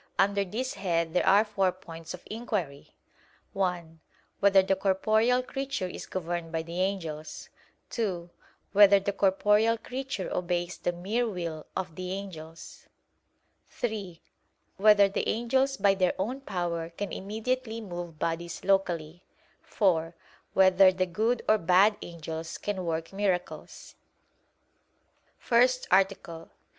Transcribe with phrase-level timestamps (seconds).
[0.17, 2.89] Under this head there are four points of inquiry:
[3.53, 3.99] (1)
[4.39, 7.49] Whether the corporeal creature is governed by the angels?
[7.91, 8.31] (2)
[8.71, 12.87] Whether the corporeal creature obeys the mere will of the angels?
[13.67, 14.19] (3)
[14.77, 19.21] Whether the angels by their own power can immediately move bodies locally?
[19.61, 20.15] (4)
[20.53, 23.93] Whether the good or bad angels can work miracles?_______________________
[25.43, 26.49] FIRST ARTICLE [I, Q.